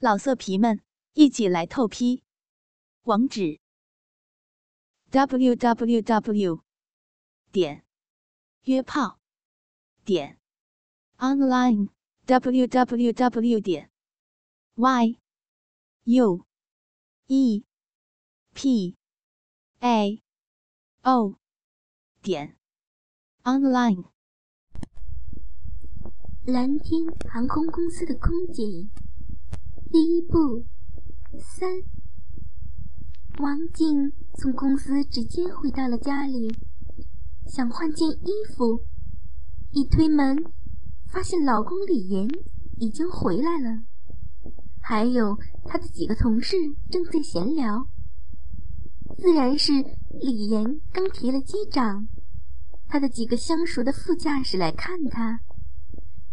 [0.00, 0.80] 老色皮们，
[1.14, 2.22] 一起来透批！
[3.02, 3.58] 网址
[5.10, 6.62] ：w w w
[7.50, 7.84] 点
[8.62, 9.18] 约炮
[10.04, 10.38] 点
[11.16, 11.88] online
[12.26, 13.90] w w w 点
[14.76, 15.18] y
[16.04, 16.46] u
[17.26, 17.64] e
[18.54, 18.96] p
[19.80, 20.22] a
[21.02, 21.34] o
[22.22, 22.56] 点
[23.42, 24.04] online。
[26.46, 28.86] 蓝天航空公司的空姐。
[29.90, 30.66] 第一步，
[31.40, 31.66] 三。
[33.38, 36.54] 王静从公司直接回到了家里，
[37.46, 38.82] 想换件衣服。
[39.70, 40.36] 一推门，
[41.06, 42.28] 发现老公李岩
[42.78, 43.82] 已经回来了，
[44.82, 46.56] 还有他的几个同事
[46.90, 47.88] 正在闲聊。
[49.16, 49.72] 自然是
[50.20, 52.06] 李岩刚提了机长，
[52.88, 55.40] 他的几个相熟的副驾驶来看他，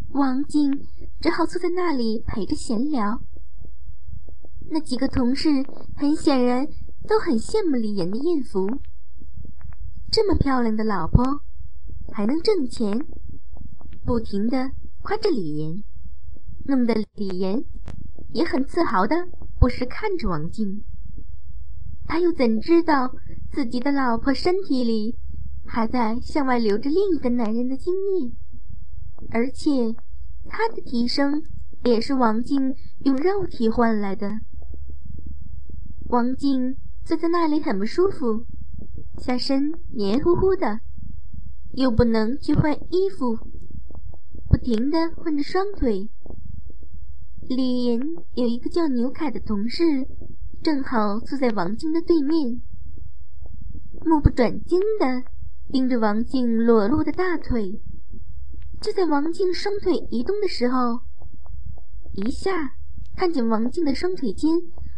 [0.09, 0.86] 王静
[1.22, 3.22] 只好坐在那里陪着闲聊。
[4.70, 5.50] 那几个同事
[5.96, 6.68] 很显然
[7.08, 8.67] 都很羡慕李岩的艳福，
[10.12, 11.42] 这么漂亮的老婆
[12.12, 13.06] 还能挣钱，
[14.06, 15.84] 不停的夸着李岩，
[16.66, 17.64] 弄得李岩
[18.34, 19.16] 也很自豪的
[19.59, 20.84] 不时看着王静。
[22.08, 23.16] 他又怎知道
[23.52, 25.16] 自己的老婆身体里
[25.66, 28.32] 还在向外流着另一个男人的精液，
[29.30, 29.95] 而且
[30.50, 31.44] 他的提升
[31.84, 34.39] 也是王静用肉体换来的。
[36.08, 38.45] 王静坐在那里很不舒服，
[39.17, 40.80] 下身黏糊糊的，
[41.73, 43.36] 又不能去换衣服，
[44.48, 46.09] 不停的换着双腿。
[47.50, 48.00] 李岩
[48.36, 49.83] 有一个叫牛凯的同事，
[50.64, 52.61] 正好坐在王静的对面，
[54.06, 55.23] 目不转睛的
[55.72, 57.81] 盯着王静裸露的大腿。
[58.80, 61.02] 就在王静双腿移动的时候，
[62.14, 62.76] 一下
[63.16, 64.52] 看见王静的双腿间。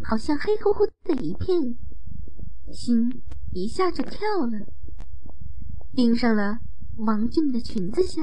[0.04, 1.78] 好像黑乎乎的一片，
[2.72, 4.68] 心一下就跳了，
[5.94, 6.60] 盯上了
[6.98, 8.22] 王俊的裙子下。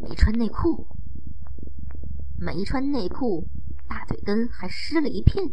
[0.00, 0.86] 没穿内裤，
[2.38, 3.48] 没穿内裤，
[3.88, 5.52] 大腿根还湿了一片。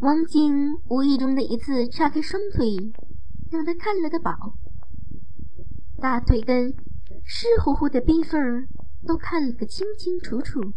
[0.00, 2.92] 王静无意中的一次叉开双腿，
[3.50, 4.58] 让他看了个饱。
[5.98, 6.74] 大腿根
[7.24, 8.68] 湿乎乎的逼缝儿。
[9.06, 10.72] 都看了个清清楚楚，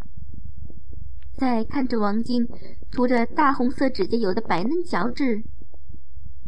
[1.35, 2.47] 再看着王静
[2.91, 5.43] 涂着大红色指甲油的白嫩脚趾，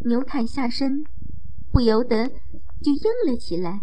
[0.06, 1.04] 牛凯下身
[1.72, 2.28] 不由得
[2.82, 3.82] 就硬了起来。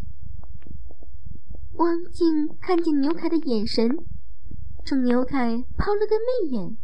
[1.75, 3.89] 王静看见牛凯的眼神，
[4.85, 6.77] 冲牛凯抛了个媚眼，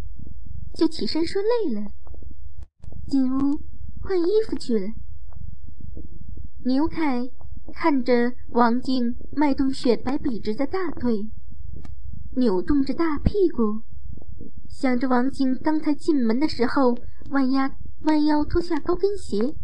[0.74, 1.92] 就起身说累了，
[3.06, 3.60] 进屋
[4.00, 4.88] 换衣服去了。
[6.64, 7.30] 牛凯。
[7.72, 11.28] 看着王静迈动雪白笔直的大腿，
[12.36, 13.82] 扭动着大屁股，
[14.68, 16.96] 想着王静刚才进门的时候
[17.30, 17.70] 弯腰
[18.02, 19.54] 弯腰脱下高跟鞋，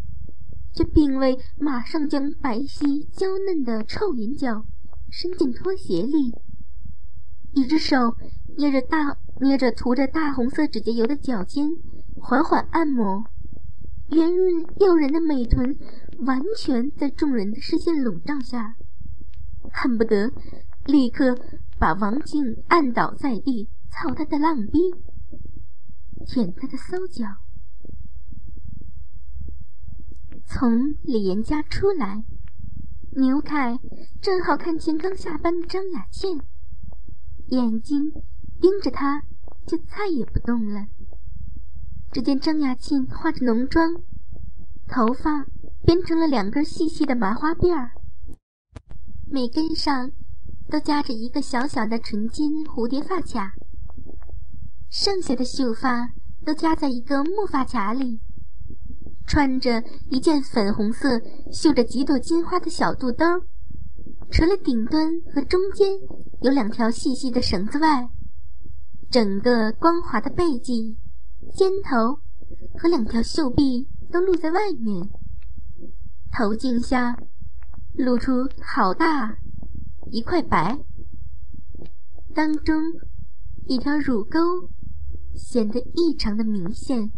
[0.73, 4.65] 却并未马上将白皙娇嫩的臭银脚
[5.11, 6.35] 伸进拖鞋里，
[7.53, 8.17] 一只手
[8.57, 11.71] 捏着大捏着涂着大红色指甲油的脚尖，
[12.19, 13.25] 缓缓按摩。
[14.11, 15.79] 圆润诱人的美臀
[16.27, 18.77] 完全在众人的视线笼罩下，
[19.73, 20.33] 恨不得
[20.85, 21.39] 立刻
[21.79, 24.79] 把王静按倒在地，操他的浪逼，
[26.27, 27.25] 舔他的骚脚。
[30.45, 32.25] 从李岩家出来，
[33.13, 33.79] 牛凯
[34.21, 36.41] 正好看见刚下班的张雅倩，
[37.47, 38.11] 眼睛
[38.61, 39.23] 盯着他，
[39.67, 40.89] 就再也不动了。
[42.13, 43.95] 只见张雅庆化着浓妆，
[44.89, 45.47] 头发
[45.85, 47.93] 编成了两根细细的麻花辫儿，
[49.31, 50.11] 每根上
[50.69, 53.53] 都夹着一个小小的纯金蝴蝶发卡，
[54.91, 56.11] 剩下的秀发
[56.45, 58.21] 都夹在一个木发卡里。
[59.25, 61.21] 穿着一件粉红色
[61.53, 63.25] 绣着几朵金花的小肚兜，
[64.33, 65.89] 除了顶端和中间
[66.43, 68.11] 有两条细细的绳子外，
[69.09, 70.99] 整个光滑的背脊。
[71.53, 72.21] 肩头
[72.79, 75.09] 和两条袖臂都露在外面，
[76.33, 77.17] 头颈下
[77.95, 79.37] 露出好大
[80.11, 80.79] 一块白，
[82.35, 82.83] 当中
[83.67, 84.39] 一条乳沟
[85.35, 87.11] 显得异常的明显。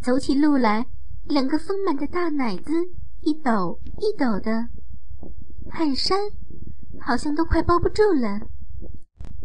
[0.00, 0.86] 走起路来，
[1.24, 2.72] 两个丰满的大奶子
[3.20, 4.68] 一抖一抖的，
[5.70, 6.18] 汗衫
[7.00, 8.40] 好像都快包不住了。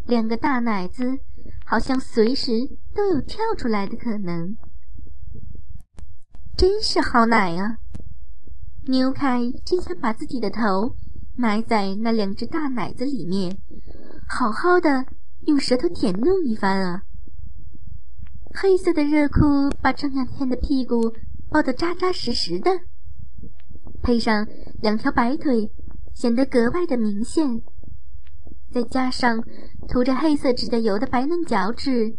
[0.05, 1.19] 两个大奶子。
[1.69, 2.51] 好像随时
[2.95, 4.55] 都有跳出来的可能，
[6.55, 7.79] 真是好奶啊！
[8.85, 10.95] 牛凯真想把自己的头
[11.35, 13.57] 埋在那两只大奶子里面，
[14.29, 15.05] 好好的
[15.45, 17.03] 用舌头舔弄一番啊！
[18.53, 21.13] 黑色的热裤把张亚天的屁股
[21.49, 22.71] 包得扎扎实实的，
[24.01, 24.47] 配上
[24.81, 25.69] 两条白腿，
[26.13, 27.61] 显得格外的明显。
[28.71, 29.43] 再加上
[29.87, 32.15] 涂着黑色指甲油的白嫩脚趾，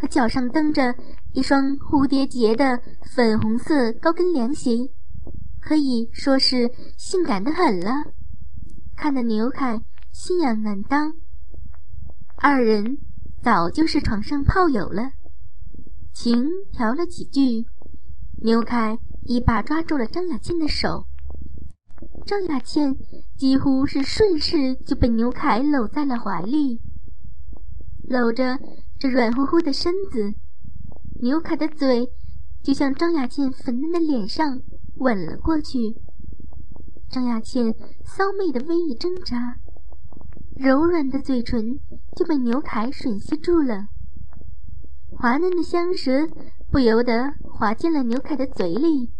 [0.00, 0.94] 和脚上蹬着
[1.32, 2.80] 一双蝴蝶结的
[3.14, 4.88] 粉红色高跟凉鞋，
[5.60, 7.90] 可以说是性感的很了。
[8.96, 9.82] 看得牛凯
[10.12, 11.14] 心痒难当。
[12.36, 12.98] 二人
[13.42, 15.12] 早就是床上炮友了。
[16.12, 17.66] 情调了几句，
[18.42, 21.06] 牛凯一把抓住了张雅倩的手，
[22.24, 22.96] 张雅倩
[23.36, 26.80] 几乎是顺势就被牛凯搂在了怀里，
[28.08, 28.58] 搂着
[28.98, 30.32] 这软乎乎的身子，
[31.20, 32.08] 牛凯的嘴
[32.62, 34.60] 就向张雅倩粉嫩的脸上
[34.96, 35.78] 吻了过去。
[37.10, 37.74] 张雅倩
[38.04, 39.56] 骚媚的微一挣扎，
[40.56, 41.78] 柔软的嘴唇
[42.16, 43.88] 就被牛凯吮吸住了。
[45.10, 46.28] 滑嫩的香舌
[46.70, 49.10] 不由得滑进了牛凯的嘴里。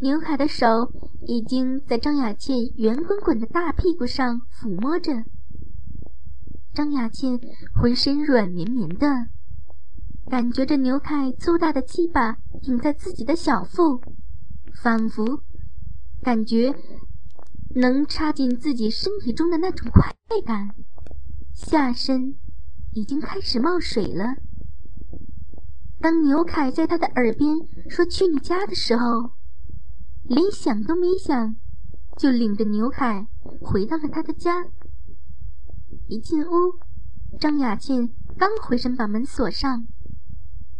[0.00, 0.92] 牛凯的手
[1.26, 5.24] 已经在张雅倩圆滚滚的大屁股上抚摸着。
[6.72, 7.40] 张雅倩
[7.74, 9.08] 浑身软绵绵的，
[10.30, 14.00] 感觉着牛凯粗大的鸡巴顶在自己的小腹，
[14.80, 15.42] 仿佛
[16.22, 16.72] 感觉
[17.74, 20.12] 能插进自己身体中的那种快
[20.46, 20.68] 感。
[21.52, 22.36] 下身
[22.92, 24.36] 已经开始冒水了。
[26.00, 27.50] 当牛凯在他的耳边
[27.88, 29.32] 说“去你家”的时候，
[30.28, 31.56] 连想都没想，
[32.18, 33.26] 就领着牛凯
[33.60, 34.66] 回到了他的家。
[36.06, 36.78] 一进屋，
[37.40, 39.86] 张雅倩刚回身把门锁上，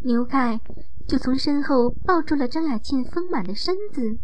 [0.00, 0.61] 牛凯
[1.06, 4.19] 就从身后抱住了张雅倩丰满的身子，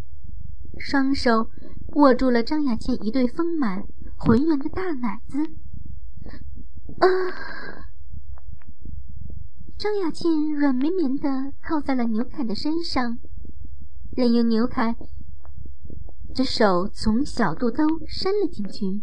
[0.79, 1.51] 双手
[1.95, 3.85] 握住了张雅倩一对丰满
[4.19, 5.39] 浑圆的大奶子。
[6.99, 7.09] 啊！
[9.79, 13.19] 张雅倩软绵绵的靠在了牛凯的身上，
[14.15, 14.97] 任由牛凯
[16.35, 19.03] 这手从小肚兜伸了进去，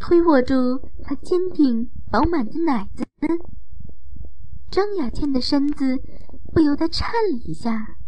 [0.00, 0.54] 推握住
[1.02, 3.04] 他坚挺饱满的奶子。
[4.70, 5.98] 张雅倩的身子
[6.54, 7.98] 不由得颤了一下，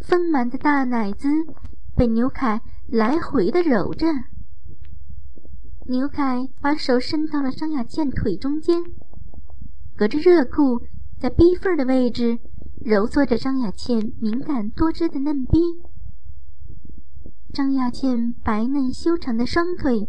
[0.00, 1.28] 丰满的大奶子
[1.94, 4.06] 被牛凯来回的揉着。
[5.88, 8.82] 牛凯把手伸到了张雅倩腿中间。
[9.94, 10.80] 隔着热裤，
[11.18, 12.38] 在逼缝的位置
[12.82, 15.58] 揉搓着张雅倩敏感多汁的嫩逼。
[17.52, 20.08] 张雅倩白嫩修长的双腿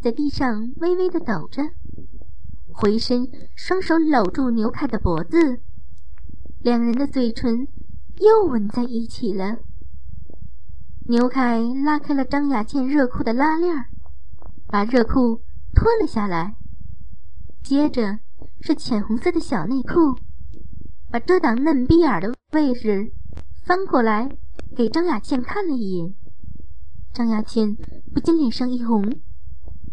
[0.00, 1.62] 在地上微微的抖着，
[2.72, 5.60] 回身双手搂住牛凯的脖子，
[6.60, 7.66] 两人的嘴唇
[8.20, 9.58] 又吻在一起了。
[11.08, 13.86] 牛凯拉开了张雅倩热裤的拉链，
[14.66, 15.42] 把热裤
[15.74, 16.56] 脱了下来，
[17.62, 18.18] 接着。
[18.60, 20.16] 是浅红色的小内裤，
[21.10, 23.12] 把遮挡嫩逼眼的位置
[23.64, 24.28] 翻过来
[24.74, 26.14] 给张雅倩看了一眼。
[27.16, 27.74] 张雅倩
[28.12, 29.10] 不禁脸上一红，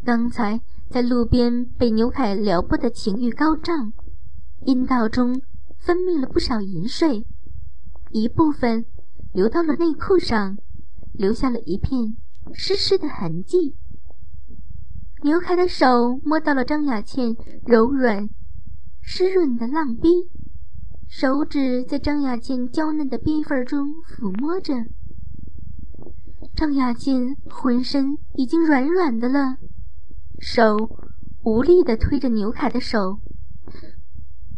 [0.04, 0.60] 刚才
[0.90, 3.94] 在路边被牛凯撩拨的情欲高涨，
[4.66, 5.42] 阴道中
[5.80, 7.26] 分泌了不少淫水，
[8.12, 8.84] 一部分
[9.34, 10.58] 流到了内裤上，
[11.14, 12.18] 留下了一片
[12.52, 13.78] 湿湿的痕迹。
[15.22, 17.34] 牛凯的手摸到了张雅倩
[17.66, 18.28] 柔软。
[19.00, 20.10] 湿润的浪逼，
[21.08, 24.74] 手指在张雅倩娇嫩的逼缝中抚摸着。
[26.56, 29.58] 张雅静浑身已经软软的了，
[30.40, 30.98] 手
[31.44, 33.20] 无力的推着牛凯的手：“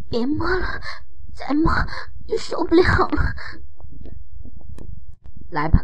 [0.10, 0.66] 别摸了，
[1.34, 1.72] 再摸
[2.28, 3.36] 就受不了了。”
[5.52, 5.80] 来吧，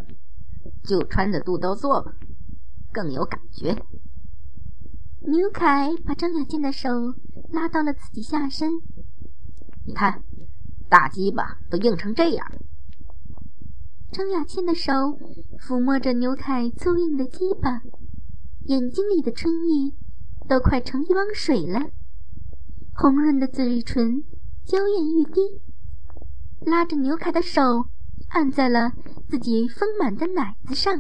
[0.84, 2.14] 就穿着肚兜做吧，
[2.92, 3.74] 更有感觉。
[5.22, 6.90] 牛凯把张雅静的手。
[7.52, 8.72] 拉到了自己下身，
[9.86, 10.24] 你看，
[10.88, 12.48] 大鸡巴都硬成这样。
[14.12, 14.92] 张雅倩的手
[15.58, 17.82] 抚摸着牛凯粗硬的鸡巴，
[18.66, 19.96] 眼睛里的春意
[20.50, 21.80] 都快成一汪水了，
[22.94, 24.22] 红润的嘴唇
[24.66, 25.40] 娇艳欲滴，
[26.66, 27.62] 拉着牛凯的手
[28.28, 28.92] 按在了
[29.30, 31.00] 自己丰满的奶子上，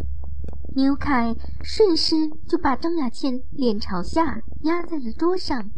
[0.75, 2.15] 牛凯顺势
[2.47, 5.69] 就把张雅倩脸朝下压在了桌上。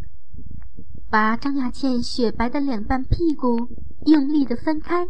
[1.09, 3.69] 把张雅倩雪白的两半屁股
[4.05, 5.07] 用力的分开，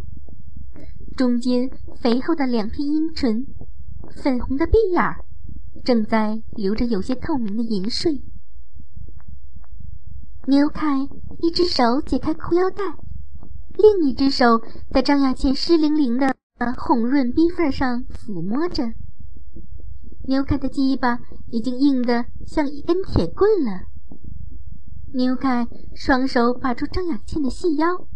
[1.16, 1.70] 中间
[2.02, 3.46] 肥厚的两片阴唇，
[4.16, 5.24] 粉红的鼻眼儿，
[5.84, 8.24] 正在流着有些透明的银水。
[10.48, 11.08] 牛凯
[11.40, 12.84] 一只手解开裤腰带，
[13.78, 16.36] 另一只手在张雅倩湿淋淋的
[16.78, 18.94] 红润逼缝上抚摸着，
[20.28, 21.20] 牛凯的鸡巴
[21.52, 23.82] 已经硬得像一根铁棍了。
[25.14, 28.08] 牛凯双手把住张雅倩的细腰，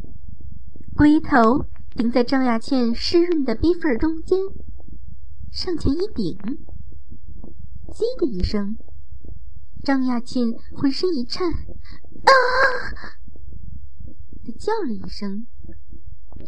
[0.95, 1.65] 龟头
[1.97, 4.37] 顶在张雅倩湿润的逼缝中间，
[5.51, 6.37] 上前一顶，
[7.87, 8.77] 叽的一声，
[9.83, 12.31] 张雅倩浑身一颤，啊！
[14.45, 15.47] 的叫了一声，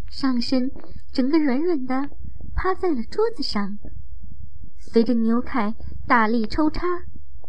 [0.07, 0.69] 上身
[1.11, 2.11] 整个软软的
[2.53, 3.79] 趴在了桌子上。
[4.77, 5.73] 随着牛凯
[6.07, 6.85] 大力抽插，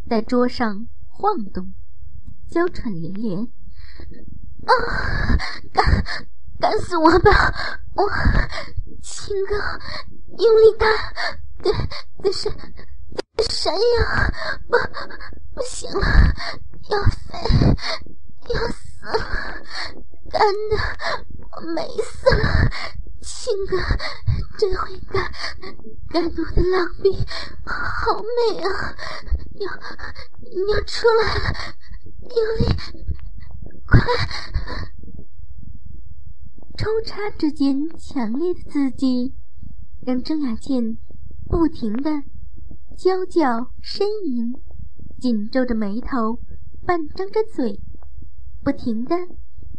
[0.09, 1.75] 在桌上晃动，
[2.49, 3.43] 娇喘连连。
[4.65, 4.73] 啊！
[5.71, 5.85] 干
[6.61, 7.31] 干死我吧！
[7.95, 8.09] 我
[9.03, 9.57] 亲哥
[10.37, 10.93] 用力干，
[11.63, 11.73] 对，
[12.23, 12.51] 但是
[13.49, 14.31] 山呀，
[14.69, 14.77] 不
[15.55, 16.07] 不行了，
[16.91, 17.39] 要飞，
[18.53, 19.11] 要死了，
[20.31, 20.77] 干的
[21.53, 22.71] 我美死了。
[23.23, 23.79] 亲哥
[24.59, 25.33] 真会干，
[26.11, 27.27] 干我的浪逼
[27.65, 28.95] 好美啊！
[29.55, 29.65] 要
[30.75, 31.41] 要出来了，
[32.37, 32.61] 用力，
[33.87, 33.99] 快！
[36.81, 39.35] 抽插之间强烈的刺激，
[40.01, 40.97] 让郑雅倩
[41.47, 42.23] 不停的
[42.97, 44.55] 娇叫呻吟，
[45.19, 46.41] 紧皱着眉头，
[46.87, 47.79] 半张着嘴，
[48.65, 49.15] 不停的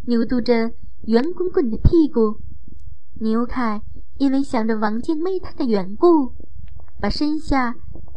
[0.06, 0.74] 扭动着
[1.08, 2.40] 圆滚滚的屁股。
[3.20, 3.82] 牛凯
[4.20, 6.36] 因为想着王静妹他的缘故，
[7.00, 7.74] 把身下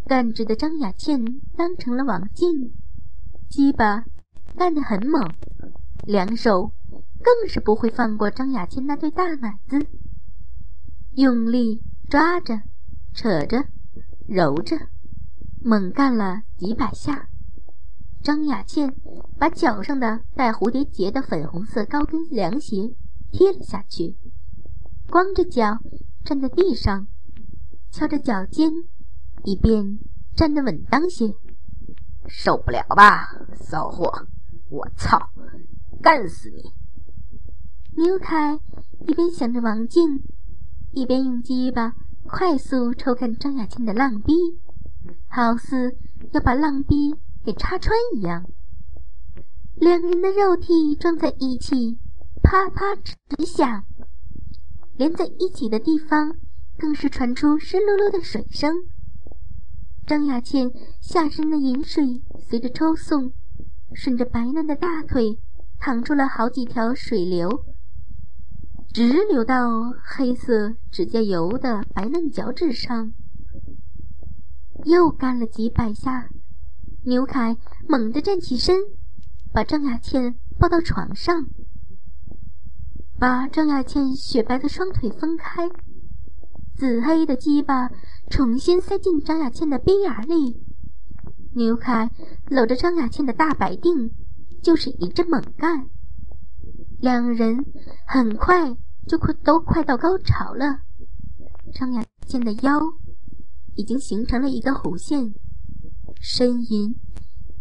[0.06, 1.24] 干直的张雅倩
[1.56, 2.74] 当成了王静，
[3.48, 4.04] 鸡巴
[4.58, 5.26] 干得很猛，
[6.06, 6.72] 两手
[7.24, 9.88] 更是不会放过张雅倩那对大奶子，
[11.14, 12.60] 用力抓着、
[13.14, 13.64] 扯着、
[14.28, 14.76] 揉着，
[15.62, 17.28] 猛干了几百下。
[18.22, 18.94] 张雅倩
[19.38, 22.94] 把脚上的带蝴蝶结的粉红色高跟凉鞋
[23.32, 24.16] 踢了下去。
[25.08, 25.78] 光着脚
[26.24, 27.06] 站在地上，
[27.90, 28.70] 敲着脚尖，
[29.44, 29.98] 以便
[30.36, 31.34] 站得稳当些。
[32.26, 34.26] 受不了吧，骚货！
[34.70, 35.30] 我操，
[36.02, 36.62] 干死你！
[37.96, 38.58] 牛凯
[39.06, 40.20] 一边想着王静，
[40.92, 44.32] 一边用鸡巴快速抽干张雅倩的浪逼，
[45.28, 45.96] 好似
[46.32, 48.46] 要把浪逼给插穿一样。
[49.76, 51.98] 两人的肉体撞在一起，
[52.42, 53.84] 啪啪直响。
[54.96, 56.36] 连在一起的地方，
[56.76, 58.74] 更是传出湿漉漉的水声。
[60.04, 60.70] 张雅倩
[61.00, 63.32] 下身的饮水随着抽送，
[63.92, 65.38] 顺着白嫩的大腿
[65.78, 67.64] 淌出了好几条水流，
[68.94, 73.12] 直流到黑色指甲油的白嫩脚趾上。
[74.84, 76.28] 又干了几百下，
[77.02, 77.56] 牛凯
[77.88, 78.78] 猛地站起身，
[79.52, 81.46] 把张雅倩抱到床上。
[83.18, 85.68] 把张雅倩雪白的双腿分开，
[86.76, 87.90] 紫黑的鸡巴
[88.30, 90.62] 重新塞进张雅倩的逼眼里。
[91.56, 92.12] 牛凯
[92.48, 94.12] 搂着张雅倩的大白腚，
[94.62, 95.88] 就是一阵猛干。
[97.00, 97.66] 两人
[98.06, 100.80] 很快就快都快到高潮了。
[101.72, 102.80] 张雅倩的腰
[103.74, 105.34] 已经形成了一个弧线，
[106.22, 106.94] 呻吟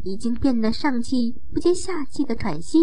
[0.03, 2.79] 已经变得上气不接下气的喘息。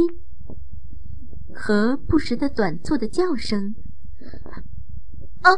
[1.52, 3.74] 和不时的短促的叫声，
[5.42, 5.50] 啊，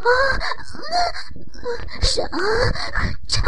[2.01, 2.23] 啥？
[3.29, 3.43] 操！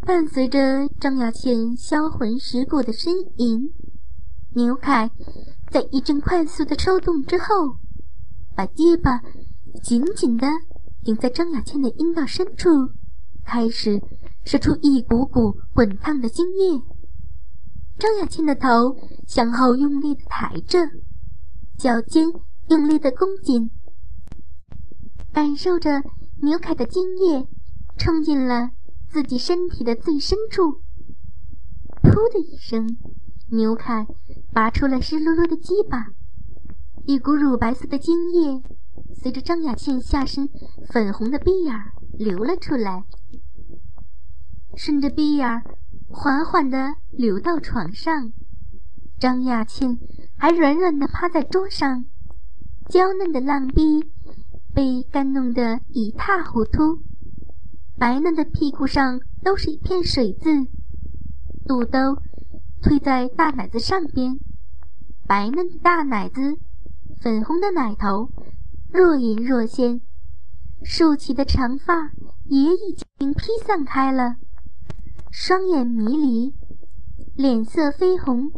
[0.00, 3.74] 伴随着张雅倩销魂蚀骨的呻吟，
[4.54, 5.10] 牛凯
[5.74, 7.80] 在一阵快速的抽动之后，
[8.54, 9.20] 把鸡巴
[9.82, 10.46] 紧紧的
[11.02, 12.68] 顶在张雅倩的阴道深处，
[13.44, 14.00] 开始
[14.44, 16.80] 射出一股股滚烫的精液。
[17.98, 20.78] 张雅倩的头向后用力的抬着，
[21.76, 22.28] 脚尖
[22.68, 23.68] 用力的弓紧，
[25.32, 25.90] 感受着
[26.42, 27.48] 牛凯的精液
[27.98, 28.70] 冲进了
[29.08, 30.82] 自己身体的最深处。
[32.00, 32.96] 噗的一声，
[33.50, 34.06] 牛凯
[34.54, 36.06] 拔出了湿漉漉的鸡巴，
[37.06, 38.62] 一股乳白色的精液
[39.12, 40.48] 随着张雅倩下身
[40.88, 41.74] 粉红的鼻眼
[42.16, 43.04] 流了出来，
[44.76, 45.60] 顺着鼻眼
[46.08, 48.32] 缓缓地流到床上，
[49.18, 49.98] 张雅倩
[50.36, 52.04] 还软软地趴在桌上，
[52.88, 54.04] 娇嫩的浪逼
[54.72, 57.02] 被干弄得一塌糊涂，
[57.98, 60.68] 白嫩的屁股上都是一片水渍，
[61.66, 61.98] 肚兜
[62.84, 64.38] 推在大奶子上边，
[65.26, 66.58] 白嫩的大奶子，
[67.18, 68.28] 粉红的奶头，
[68.92, 70.02] 若隐若现，
[70.84, 72.12] 竖起的长发
[72.44, 74.36] 也已经披散开了。
[75.30, 76.54] 双眼迷离，
[77.34, 78.52] 脸色绯红，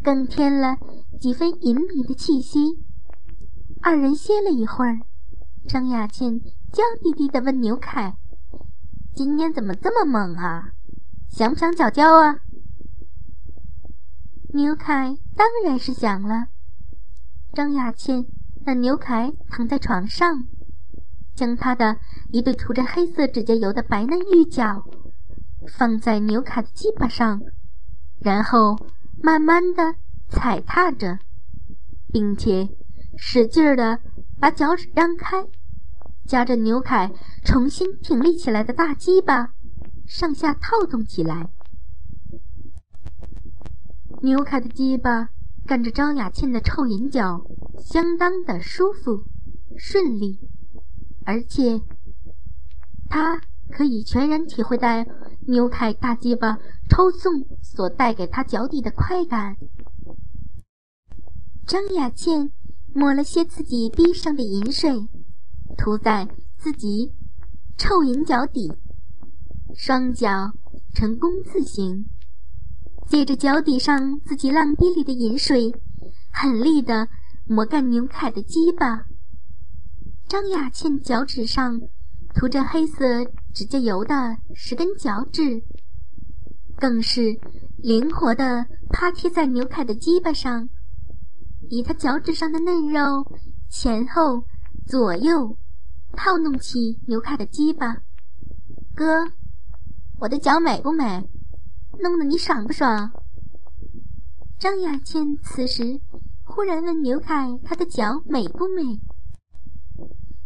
[0.00, 0.76] 更添了
[1.20, 2.84] 几分淫靡的气息。
[3.82, 5.00] 二人歇了一会儿，
[5.68, 6.38] 张雅倩
[6.72, 8.16] 娇滴滴地问牛凯
[9.12, 10.68] ：“今天怎么这么猛啊？
[11.28, 12.36] 想不想脚胶啊？
[14.56, 16.46] 牛凯当然是想了。
[17.52, 18.24] 张雅倩
[18.64, 20.44] 让牛凯躺在床上，
[21.34, 21.98] 将他的
[22.32, 24.82] 一对涂着黑色指甲油的白嫩玉脚
[25.68, 27.42] 放在牛凯的鸡巴上，
[28.18, 28.78] 然后
[29.22, 29.96] 慢慢的
[30.30, 31.18] 踩踏着，
[32.10, 32.70] 并且
[33.18, 34.00] 使劲儿的
[34.40, 35.46] 把脚趾张开。
[36.24, 37.12] 夹着牛凯
[37.44, 39.50] 重新挺立起来的大鸡巴，
[40.06, 41.50] 上下套动起来。
[44.26, 45.28] 牛凯的鸡巴
[45.64, 47.46] 干着张雅倩的臭银脚，
[47.78, 49.22] 相当的舒服、
[49.78, 50.40] 顺利，
[51.24, 51.80] 而且
[53.08, 53.40] 他
[53.70, 54.88] 可以全然体会到
[55.46, 56.58] 牛凯大鸡巴
[56.90, 59.54] 抽送所带给他脚底的快感。
[61.64, 62.50] 张雅倩
[62.92, 65.08] 抹了些自己地上的银水。
[65.78, 67.12] 涂在自己
[67.76, 68.72] 臭银脚底，
[69.76, 70.50] 双脚
[70.94, 72.06] 呈弓字形，
[73.06, 75.72] 借着脚底上自己浪逼里的银水，
[76.32, 77.08] 狠力的
[77.46, 79.06] 磨干牛凯的鸡巴。
[80.28, 81.80] 张雅倩脚趾上
[82.34, 85.62] 涂着黑色指甲油的十根脚趾，
[86.76, 87.38] 更是
[87.78, 90.68] 灵活的趴贴在牛凯的鸡巴上，
[91.70, 93.24] 以他脚趾上的嫩肉
[93.70, 94.44] 前后。
[94.88, 95.58] 左右
[96.12, 97.96] 套弄起牛凯的鸡巴，
[98.94, 99.32] 哥，
[100.20, 101.28] 我的脚美不美？
[102.00, 103.10] 弄得你爽不爽？
[104.58, 106.00] 张雅倩此时
[106.44, 109.00] 忽然问牛凯：“他的脚美不美？”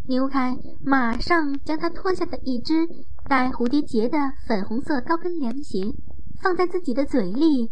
[0.09, 2.89] 牛凯马上将他脱下的一只
[3.29, 5.95] 带蝴蝶结的粉红色高跟凉鞋
[6.43, 7.71] 放在自己的嘴里，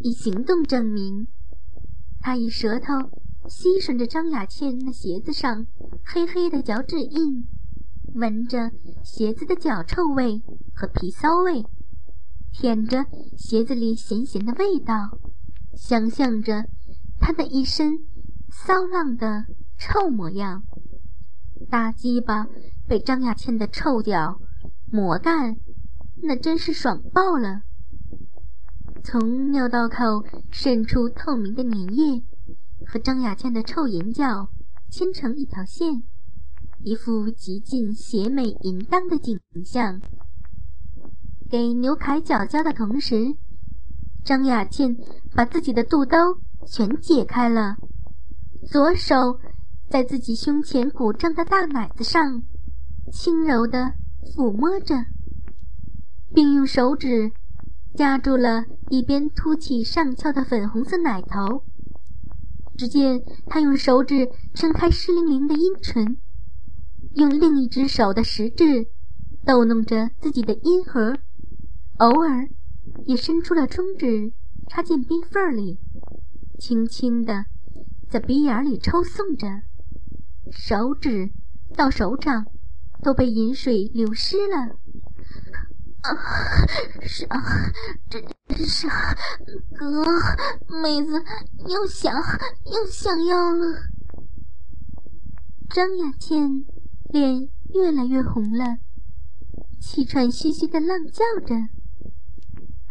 [0.00, 1.26] 以行动证明。
[2.20, 2.94] 他以舌头。
[3.46, 5.66] 吸吮着张雅倩那鞋子上
[6.02, 7.44] 黑黑的脚趾印，
[8.14, 8.70] 闻着
[9.04, 10.42] 鞋子的脚臭味
[10.74, 11.62] 和皮骚味，
[12.54, 13.04] 舔着
[13.36, 15.18] 鞋子里咸咸的味道，
[15.76, 16.64] 想象着
[17.20, 17.98] 他那一身
[18.48, 19.44] 骚浪的
[19.76, 20.62] 臭模样。
[21.68, 22.46] 大鸡巴
[22.86, 24.40] 被张雅倩的臭脚
[24.90, 25.56] 磨干，
[26.22, 27.62] 那真是爽爆了。
[29.02, 32.24] 从尿道口渗出透明的粘液。
[32.86, 34.50] 和张雅倩的臭银脚
[34.90, 36.02] 牵成一条线，
[36.82, 40.00] 一副极尽邪美淫荡的景象。
[41.54, 43.36] 给牛凯脚胶的同时，
[44.24, 44.96] 张雅倩
[45.36, 46.16] 把自己的肚兜
[46.66, 47.76] 全解开了，
[48.66, 49.38] 左手
[49.88, 52.42] 在自己胸前鼓胀的大奶子上
[53.12, 53.92] 轻柔地
[54.34, 54.96] 抚摸着，
[56.34, 57.30] 并用手指
[57.94, 61.62] 夹住了一边凸起上翘的粉红色奶头。
[62.76, 66.16] 只见他用手指撑开湿淋淋的阴唇，
[67.14, 68.88] 用另一只手的食指
[69.46, 71.16] 逗弄着自己的阴核，
[71.98, 72.48] 偶尔
[73.06, 74.32] 也伸出了中指
[74.68, 75.78] 插进逼缝里，
[76.58, 77.46] 轻轻地
[78.10, 79.46] 在鼻眼里抽送着，
[80.50, 81.30] 手指
[81.76, 82.46] 到手掌
[83.02, 84.76] 都被饮水流湿了。
[86.02, 86.12] 啊，
[87.00, 87.40] 是啊，
[88.10, 88.22] 真
[88.66, 88.86] 是，
[89.78, 90.04] 哥，
[90.82, 91.12] 妹子
[91.66, 93.64] 又想又想要了。
[95.70, 96.66] 张雅倩
[97.10, 98.78] 脸越来越红了，
[99.80, 101.54] 气喘吁吁的浪叫着，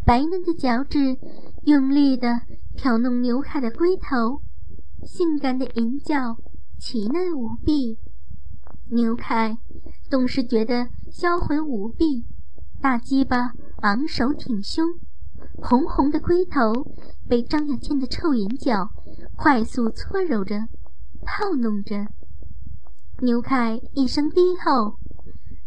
[0.05, 1.17] 白嫩的脚趾
[1.63, 2.41] 用力的
[2.75, 4.41] 挑弄牛凯的龟头，
[5.05, 6.37] 性感的银角
[6.77, 7.97] 奇嫩无比。
[8.89, 9.57] 牛凯
[10.09, 12.25] 总是觉得销魂无比。
[12.81, 14.85] 大鸡巴昂首挺胸，
[15.61, 16.85] 红红的龟头
[17.29, 18.89] 被张雅倩的臭银脚
[19.37, 20.67] 快速搓揉着、
[21.25, 22.07] 套弄着。
[23.21, 24.97] 牛凯一声低吼，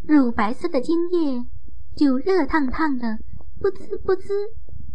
[0.05, 1.43] 乳白色的精液
[1.95, 3.17] 就热烫烫的，
[3.59, 4.33] 不滋不滋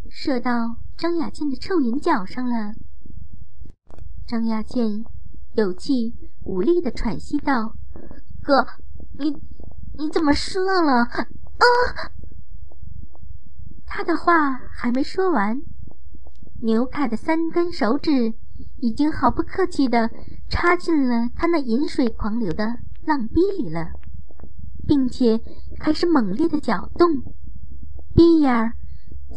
[0.09, 2.75] 射到张雅倩的臭银角上了。
[4.27, 5.05] 张雅倩
[5.55, 7.75] 有气无力的喘息道
[8.42, 8.66] ：“哥，
[9.18, 9.37] 你
[9.98, 11.03] 你怎么射了？”
[11.62, 11.66] 啊！
[13.85, 15.61] 他的话还没说完，
[16.62, 18.35] 牛凯的三根手指
[18.79, 20.11] 已经毫不客气的
[20.48, 23.92] 插进了他那饮水狂流的浪逼里了，
[24.87, 25.40] 并且
[25.79, 27.09] 开始猛烈的搅动，
[28.14, 28.72] 逼眼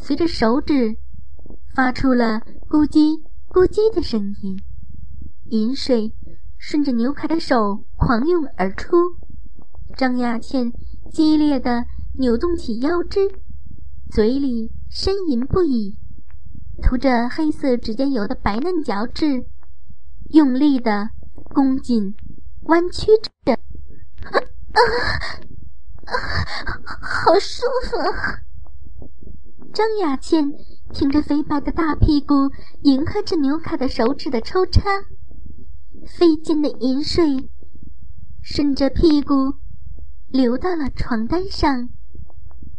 [0.02, 0.98] 随着手指
[1.74, 4.60] 发出了咕叽咕叽的声音，
[5.50, 6.14] 饮水
[6.58, 8.98] 顺着牛凯的手狂涌而出，
[9.96, 10.72] 张雅倩
[11.12, 11.86] 激烈地
[12.20, 13.20] 扭动起腰肢。
[14.12, 15.98] 嘴里呻吟不已，
[16.82, 19.46] 涂着黑色指甲油的白嫩脚趾，
[20.30, 21.10] 用力的
[21.54, 22.16] 弓紧、
[22.64, 23.08] 弯曲
[23.44, 23.54] 着。
[23.54, 24.40] 啊！
[27.02, 27.98] 好舒服！
[29.76, 30.54] 张雅倩
[30.94, 32.50] 挺着肥白的大屁股，
[32.84, 34.82] 迎合着牛凯的手指的抽插，
[36.18, 37.50] 飞溅的银水
[38.42, 39.56] 顺着屁股
[40.30, 41.90] 流到了床单上。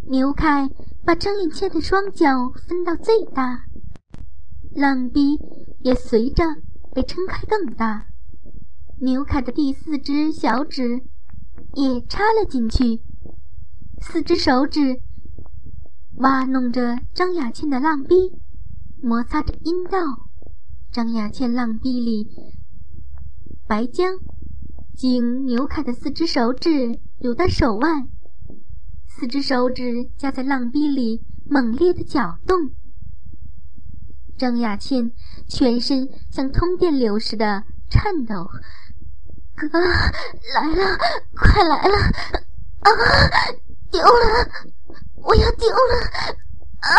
[0.09, 0.71] 牛凯
[1.05, 3.65] 把张雅倩的双脚分到最大，
[4.75, 5.39] 浪逼
[5.81, 6.45] 也随着
[6.95, 8.07] 被撑开更大。
[9.03, 11.03] 牛凯的第四只小指
[11.75, 13.03] 也插了进去，
[14.01, 15.03] 四只手指
[16.17, 18.15] 挖弄着张雅倩的浪逼，
[19.03, 19.99] 摩擦着阴道。
[20.93, 22.29] 张雅倩浪逼里
[23.67, 24.19] 白浆
[24.97, 28.09] 经牛凯的四只手指流到手腕，
[29.07, 32.57] 四只手指夹在浪逼里猛烈的搅动。
[34.39, 35.13] 张雅倩
[35.47, 38.51] 全身像通电流似的颤抖。
[39.55, 40.99] 哥来了，
[41.35, 41.97] 快来了！
[42.81, 42.91] 啊，
[43.91, 44.51] 丢了，
[45.27, 45.93] 我要丢了！
[46.81, 46.91] 啊！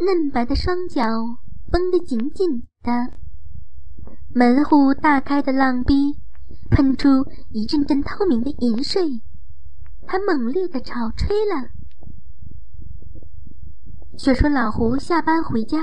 [0.00, 1.02] 嫩白的双脚
[1.70, 3.12] 绷得紧紧的，
[4.34, 6.16] 门户大开的浪逼
[6.70, 7.08] 喷出
[7.50, 9.20] 一阵阵透明的银水，
[10.06, 11.68] 他猛烈的朝吹了。
[14.16, 15.78] 却说老胡下班回家，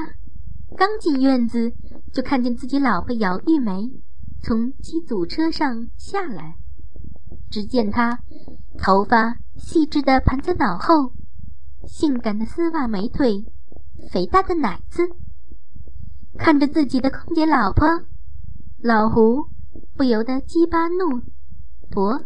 [0.76, 1.74] 刚进院子。
[2.12, 3.90] 就看见自己老婆姚玉梅
[4.44, 6.58] 从机组车上下来，
[7.50, 8.20] 只见她
[8.82, 11.14] 头发细致的盘在脑后，
[11.88, 13.46] 性感的丝袜美腿，
[14.12, 15.04] 肥大的奶子。
[16.40, 17.88] 看着自己的空姐老婆，
[18.82, 19.50] 老胡
[19.96, 21.22] 不由得鸡巴怒
[21.92, 22.26] 勃。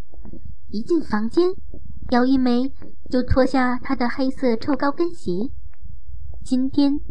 [0.69, 1.49] 一进房间，
[2.11, 2.73] 姚一梅
[3.09, 5.51] 就脱下她的黑色臭高跟鞋。
[6.43, 7.01] 今天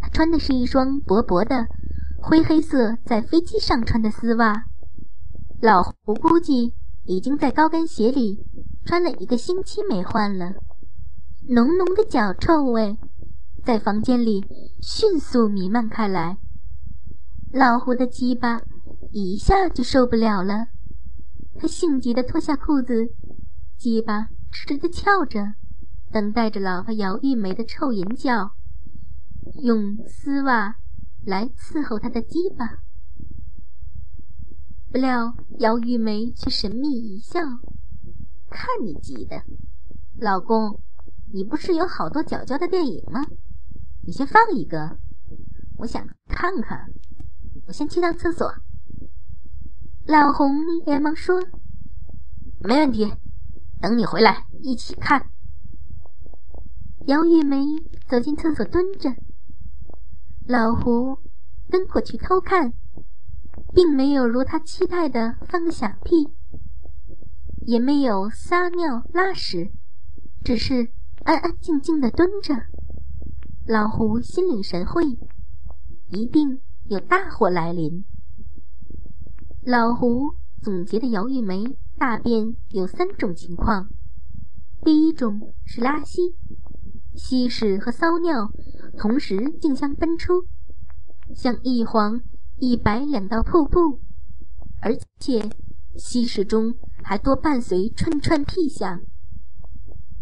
[0.00, 1.66] 她穿的是一双薄薄的。
[2.18, 4.64] 灰黑色在飞机上穿的丝袜，
[5.60, 8.44] 老胡估计已经在高跟鞋里
[8.86, 10.54] 穿了一个星期没换了。
[11.48, 12.96] 浓浓的脚臭味
[13.64, 14.46] 在房间里
[14.80, 16.38] 迅速弥漫开来，
[17.52, 18.62] 老胡的鸡巴
[19.10, 20.68] 一下就受不了了，
[21.58, 23.12] 他性急地脱下裤子，
[23.76, 25.54] 鸡巴直直地翘着，
[26.10, 28.52] 等待着老婆姚玉梅的臭淫叫，
[29.62, 30.76] 用丝袜。
[31.24, 32.78] 来伺候他的鸡巴，
[34.92, 37.40] 不料姚玉梅却神秘一笑
[38.50, 39.42] ：“看你急的，
[40.18, 40.80] 老公，
[41.32, 43.24] 你不是有好多角角的电影吗？
[44.06, 44.98] 你先放一个，
[45.78, 46.86] 我想看看。
[47.66, 48.54] 我先去趟厕所。”
[50.06, 51.42] 老红连忙说
[52.62, 53.12] ：“没问题，
[53.80, 55.30] 等你回来一起看。”
[57.06, 57.58] 姚玉梅
[58.08, 59.14] 走进厕所蹲着。
[60.46, 61.18] 老胡
[61.68, 62.72] 跟过去偷看，
[63.74, 66.35] 并没有如他期待的放个响屁，
[67.66, 69.72] 也没有撒尿拉屎，
[70.44, 70.92] 只是
[71.24, 72.54] 安安静静的蹲着。
[73.66, 75.02] 老胡心领神会，
[76.10, 78.04] 一定有大祸来临。
[79.64, 81.64] 老胡总结的姚玉梅
[81.98, 83.88] 大便有三种情况：
[84.84, 86.36] 第一种是拉稀，
[87.16, 88.52] 稀屎和骚尿。
[88.96, 90.46] 同时竞相奔出，
[91.34, 92.20] 像一黄
[92.58, 94.00] 一白两道瀑布，
[94.80, 95.50] 而且
[95.96, 96.72] 稀屎中
[97.08, 99.00] 还多伴随串串屁响。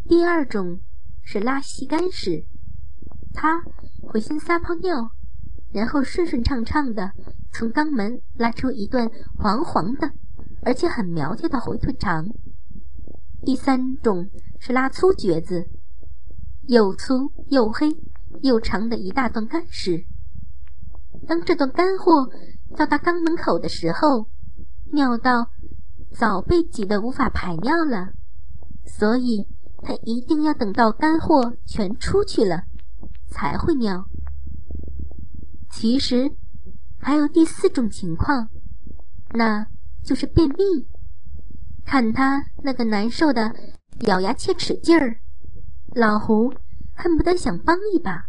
[0.06, 0.82] 第二种
[1.22, 2.44] 是拉稀干屎，
[3.32, 3.62] 它
[4.02, 5.10] 会先撒泡尿，
[5.72, 7.12] 然后顺顺畅畅的
[7.50, 10.12] 从肛门拉出一段黄黄的，
[10.60, 12.26] 而且很苗条的回腿肠。
[13.46, 14.28] 第三种
[14.60, 15.70] 是拉粗橛子，
[16.68, 17.88] 又粗又黑。
[18.42, 20.04] 又长的一大段干屎。
[21.26, 22.28] 当这段干货
[22.76, 24.28] 到达肛门口的时候，
[24.92, 25.50] 尿道
[26.16, 28.12] 早被挤得无法排尿了，
[28.86, 29.46] 所以
[29.82, 32.62] 他一定要等到干货全出去了
[33.26, 34.06] 才会尿。
[35.70, 36.30] 其实
[36.98, 38.48] 还有第四种情况，
[39.32, 39.66] 那
[40.02, 40.86] 就是便秘。
[41.84, 43.54] 看他那个难受的
[44.06, 45.18] 咬牙切齿劲儿，
[45.94, 46.54] 老胡。
[46.96, 48.26] 恨不得想帮一把。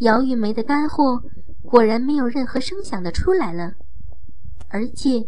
[0.00, 1.22] 姚玉梅的干货
[1.62, 3.74] 果然没有任何声响的出来了，
[4.68, 5.20] 而且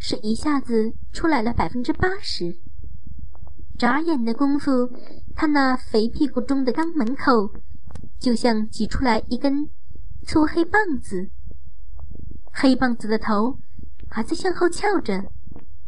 [0.00, 2.58] 是一下子出来了百分之八十。
[3.78, 4.90] 眨眼的功夫，
[5.36, 7.52] 他那肥屁股中的肛门口
[8.18, 9.68] 就像挤出来一根
[10.26, 11.30] 粗黑棒子，
[12.52, 13.58] 黑棒子的头
[14.08, 15.24] 还在向后翘着，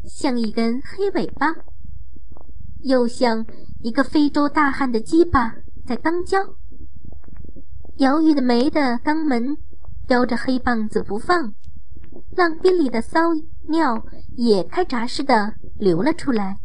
[0.05, 1.53] 像一根黑尾巴，
[2.81, 3.45] 又像
[3.81, 5.55] 一个非洲大汉的鸡巴。
[5.85, 6.39] 在肛交，
[7.97, 9.57] 姚玉的没的肛门
[10.07, 11.53] 叼着黑棒子不放，
[12.37, 13.33] 浪逼里的骚
[13.69, 16.59] 尿也开闸似的流了出来。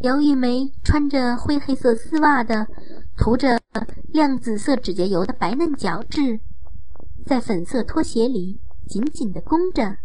[0.00, 2.66] 姚玉梅穿着灰黑色丝袜的、
[3.16, 3.60] 涂着
[4.08, 6.40] 亮紫色指甲油的白嫩脚趾，
[7.24, 9.98] 在粉色拖鞋里紧紧地弓着，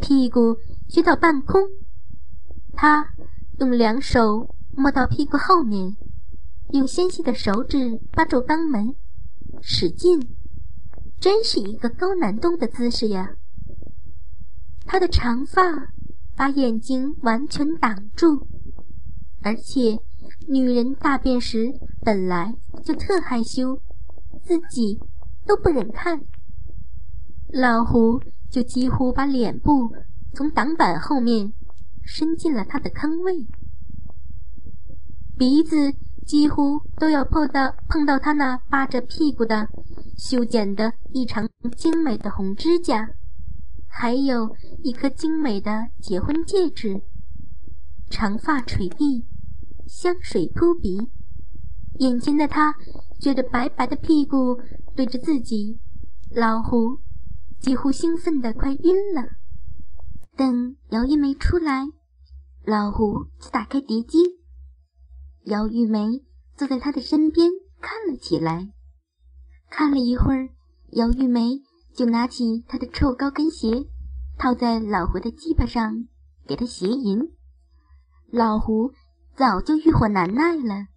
[0.00, 0.58] 屁股
[0.90, 1.62] 撅到半空。
[2.74, 3.14] 她
[3.58, 5.96] 用两手摸到屁股后面，
[6.72, 8.94] 用纤细的手指扒住肛门，
[9.62, 10.36] 使劲，
[11.18, 13.30] 真是一个高难度的姿势呀！
[14.84, 15.62] 她的长发
[16.36, 18.46] 把眼睛完全挡住。
[19.42, 19.98] 而且，
[20.48, 23.80] 女人大便时本来就特害羞，
[24.44, 24.98] 自己
[25.46, 26.20] 都不忍看。
[27.52, 29.90] 老胡就几乎把脸部
[30.34, 31.52] 从挡板后面
[32.04, 33.46] 伸进了他的坑位，
[35.38, 35.92] 鼻子
[36.26, 39.68] 几乎都要碰到碰到他那扒着屁股的
[40.16, 43.08] 修剪的异常精美的红指甲，
[43.92, 47.02] 还有一颗精美的结婚戒指，
[48.08, 49.26] 长发垂地。
[49.86, 51.10] 香水扑鼻，
[51.98, 52.76] 眼前的他
[53.20, 54.60] 觉得白白的屁股
[54.94, 55.80] 对着自己，
[56.30, 57.00] 老胡
[57.58, 59.30] 几乎兴奋的快晕了。
[60.36, 61.86] 等姚玉梅出来，
[62.64, 64.18] 老胡就打开碟机，
[65.46, 66.22] 姚玉梅
[66.56, 67.50] 坐在他的身边
[67.80, 68.70] 看了起来。
[69.68, 70.50] 看了一会儿，
[70.92, 71.60] 姚玉梅
[71.94, 73.86] 就拿起他的臭高跟鞋，
[74.38, 76.06] 套在老胡的鸡巴上，
[76.46, 77.32] 给他鞋淫。
[78.30, 78.92] 老胡。
[79.36, 80.88] 早就欲火难耐了，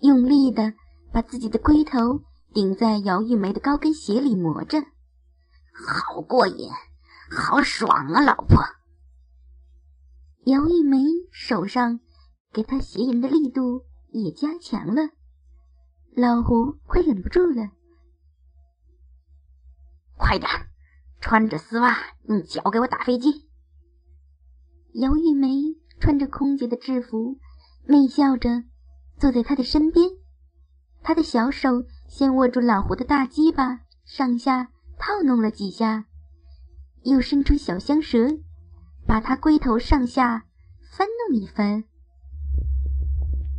[0.00, 0.72] 用力的
[1.12, 4.80] 把自己的龟头顶在姚玉梅的高跟鞋里磨着，
[5.72, 6.68] 好过瘾，
[7.30, 8.64] 好爽啊，老婆！
[10.46, 10.98] 姚玉梅
[11.30, 12.00] 手上
[12.52, 15.10] 给他鞋淫的力度也加强了，
[16.16, 17.70] 老胡快忍不住了，
[20.16, 20.50] 快点，
[21.20, 23.48] 穿着丝袜，用脚给我打飞机！
[24.94, 25.76] 姚玉梅。
[25.98, 27.38] 穿着空姐的制服，
[27.86, 28.64] 媚笑着
[29.18, 30.10] 坐在他的身边。
[31.02, 36.04] 他的小手先握住老胡的大鸡巴，上下套弄了几下，
[37.02, 38.28] 又伸出小香舌，
[39.06, 40.44] 把他龟头上下
[40.92, 41.84] 翻弄一番。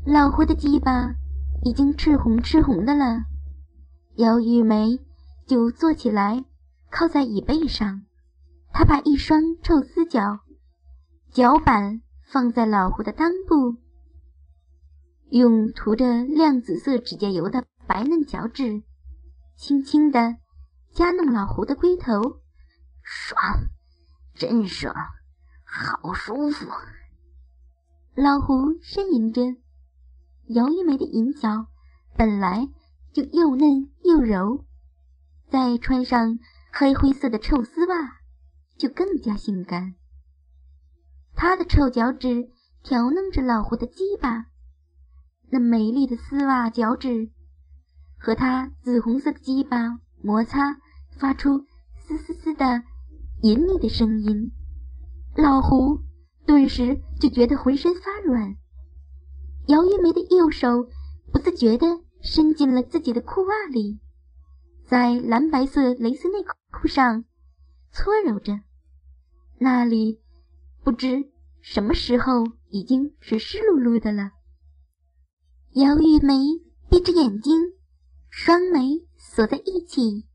[0.06, 1.16] 老胡的鸡巴
[1.64, 3.24] 已经赤红赤红的了。
[4.18, 5.00] 姚玉梅
[5.48, 6.46] 就坐起来，
[6.92, 8.04] 靠在椅背上。
[8.72, 10.42] 他把一双臭丝脚
[11.32, 12.02] 脚板。
[12.30, 13.78] 放在老胡的裆部，
[15.30, 18.84] 用涂着亮紫色指甲油的白嫩脚趾，
[19.56, 20.36] 轻轻地
[20.92, 22.42] 夹弄老胡的龟头，
[23.02, 23.42] 爽，
[24.36, 24.94] 真爽，
[25.64, 26.66] 好舒服。
[28.14, 29.42] 老胡呻吟着，
[30.48, 31.68] 姚玉梅的银脚
[32.18, 32.68] 本来
[33.14, 34.66] 就又嫩又柔，
[35.50, 36.40] 再穿上
[36.72, 38.20] 黑灰色的臭丝袜，
[38.78, 39.96] 就更加性感。
[41.36, 42.50] 他的臭脚趾
[42.84, 44.48] 挑弄着老胡的鸡巴，
[45.50, 47.30] 那美丽的丝袜脚趾
[48.18, 50.78] 和他紫红色的鸡巴摩擦，
[51.18, 51.66] 发出
[52.06, 52.84] 嘶嘶嘶的
[53.44, 54.52] 隐秘的声音。
[55.36, 56.02] 老胡
[56.46, 58.56] 顿时就觉得浑身发软。
[59.68, 60.90] 姚玉梅的右手
[61.32, 61.86] 不自觉地
[62.22, 64.00] 伸进了自己的裤袜里，
[64.88, 67.26] 在蓝白色蕾丝内裤上
[67.92, 68.60] 搓揉着，
[69.60, 70.22] 那里。
[70.84, 74.32] 不知什么时候已经是湿漉漉的了。
[75.74, 76.34] 姚玉梅
[76.90, 77.74] 闭着眼睛，
[78.30, 80.26] 双眉锁在一起，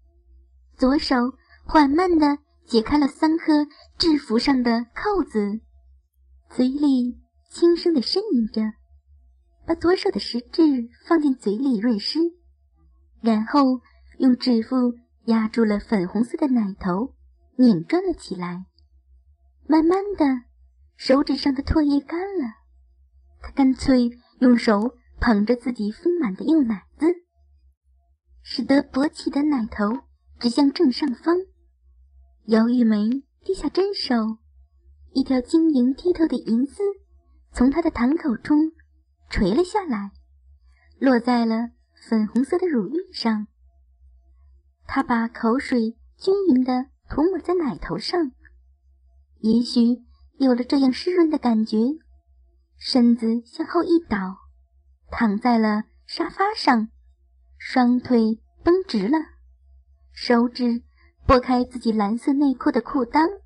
[0.76, 1.16] 左手
[1.64, 2.36] 缓慢地
[2.66, 5.62] 解开了三颗制服上的扣子，
[6.50, 8.60] 嘴里轻声地呻吟着，
[9.66, 10.62] 把左手的食指
[11.08, 12.18] 放进嘴里润湿，
[13.22, 13.80] 然后
[14.22, 17.12] 用指腹压住了粉红色的奶头，
[17.56, 18.66] 拧转了起来。
[19.66, 20.44] 慢慢的，
[20.96, 22.44] 手指上的唾液干了，
[23.40, 27.06] 他干脆用手捧着自己丰满的幼奶子，
[28.44, 30.04] 使得勃起的奶头
[30.38, 31.37] 指向正上方。
[32.44, 34.14] 姚玉梅低下真手，
[35.14, 36.80] 一条晶莹剔透的银丝
[37.50, 38.70] 从她的堂口中
[39.28, 40.12] 垂了下来，
[41.00, 41.70] 落在了
[42.08, 43.48] 粉红色的乳晕上。
[44.94, 48.33] 他把口水均匀地涂抹在奶头上。
[49.40, 50.02] 也许
[50.37, 51.78] 有了这样湿润的感觉，
[52.76, 54.37] 身子向后一倒，
[55.11, 56.90] 躺在了沙发上，
[57.57, 59.16] 双腿绷直了，
[60.12, 60.83] 手指
[61.26, 63.40] 拨开自己蓝色内裤的裤裆，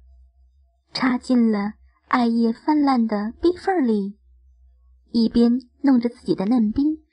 [0.92, 1.74] 插进了
[2.08, 4.18] 艾叶泛滥的逼缝里，
[5.12, 7.04] 一边弄着自己的嫩逼，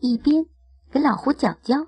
[0.00, 0.44] 一边
[0.90, 1.86] 给老胡搅搅。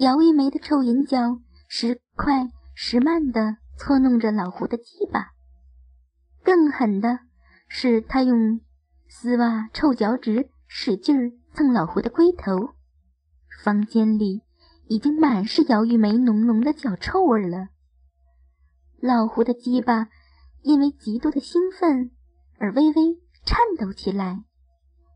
[0.00, 3.58] 姚玉梅的臭银脚时快时慢的。
[3.76, 5.28] 搓弄着老胡的鸡巴。
[6.42, 7.20] 更狠的
[7.66, 8.60] 是，他用
[9.08, 12.74] 丝袜臭脚趾使劲蹭老胡的龟头。
[13.64, 14.42] 房间里
[14.86, 17.68] 已经满是姚玉梅浓浓的脚臭味了。
[19.00, 20.08] 老胡的鸡巴
[20.62, 22.10] 因为极度的兴奋
[22.58, 24.44] 而微微颤抖起来。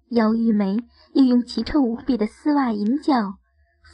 [0.09, 0.79] 姚玉梅
[1.12, 3.35] 又用奇臭无比的丝袜银脚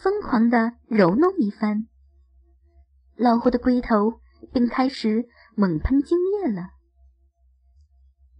[0.03, 1.87] 疯狂地揉弄一番，
[3.17, 6.71] 老胡的龟头便开始猛喷精液了。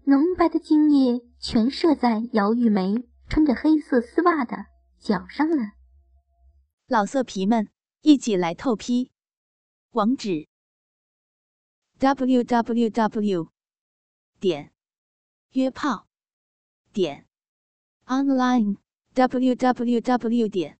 [0.05, 4.57] 浓白的精液全射在姚玉梅穿着黑色丝袜的
[4.99, 5.73] 脚上了。
[6.87, 7.69] 老色皮们，
[8.01, 9.13] 一起来透批！
[9.91, 10.49] 网址
[11.99, 13.49] ：w w w
[14.41, 14.73] 点
[15.51, 16.09] 约炮
[16.91, 17.27] 点
[18.07, 18.79] online
[19.13, 20.80] w w w 点